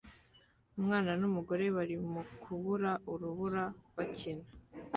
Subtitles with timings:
[0.77, 3.63] Umwana numugore bari mukubura urubura
[3.95, 4.45] bakina